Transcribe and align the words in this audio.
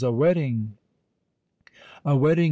a 0.03 0.11
wedding!" 0.11 0.73
"A 2.03 2.15
wedding!" 2.17 2.39